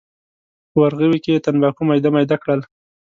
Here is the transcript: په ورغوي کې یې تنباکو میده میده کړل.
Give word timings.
په 0.71 0.77
ورغوي 0.83 1.19
کې 1.23 1.31
یې 1.35 1.41
تنباکو 1.45 1.81
میده 1.89 2.09
میده 2.15 2.37
کړل. 2.41 2.61